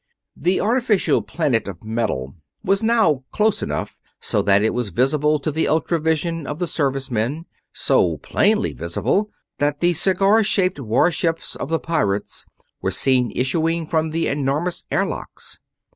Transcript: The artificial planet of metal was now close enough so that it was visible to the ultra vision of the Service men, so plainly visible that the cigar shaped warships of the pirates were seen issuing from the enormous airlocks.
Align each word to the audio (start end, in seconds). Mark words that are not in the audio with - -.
The 0.35 0.59
artificial 0.59 1.21
planet 1.21 1.67
of 1.67 1.83
metal 1.83 2.33
was 2.63 2.81
now 2.81 3.23
close 3.31 3.61
enough 3.61 3.99
so 4.19 4.41
that 4.41 4.63
it 4.63 4.73
was 4.73 4.89
visible 4.89 5.39
to 5.39 5.51
the 5.51 5.67
ultra 5.67 5.99
vision 5.99 6.47
of 6.47 6.57
the 6.57 6.65
Service 6.65 7.11
men, 7.11 7.45
so 7.71 8.17
plainly 8.17 8.73
visible 8.73 9.29
that 9.59 9.79
the 9.79 9.93
cigar 9.93 10.43
shaped 10.43 10.79
warships 10.79 11.55
of 11.55 11.69
the 11.69 11.77
pirates 11.77 12.47
were 12.81 12.89
seen 12.89 13.31
issuing 13.35 13.85
from 13.85 14.09
the 14.09 14.27
enormous 14.27 14.85
airlocks. 14.89 15.59